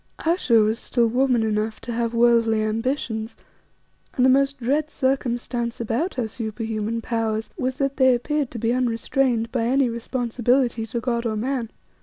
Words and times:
Ayesha 0.25 0.55
was 0.55 0.79
still 0.79 1.05
woman 1.07 1.43
enough 1.43 1.79
to 1.81 1.91
have 1.93 2.11
worldly 2.15 2.63
ambitions, 2.63 3.35
and 4.15 4.25
the 4.25 4.31
most 4.31 4.57
dread 4.59 4.89
circumstance 4.89 5.79
about 5.79 6.15
her 6.15 6.27
superhuman 6.27 7.01
powers 7.03 7.51
was 7.55 7.75
that 7.75 7.97
they 7.97 8.15
appeared 8.15 8.49
to 8.49 8.57
be 8.57 8.73
unrestrained 8.73 9.51
by 9.51 9.65
any 9.65 9.89
responsibility 9.89 10.87
to 10.87 10.99
God 10.99 11.27
or 11.27 11.35
man. 11.35 11.69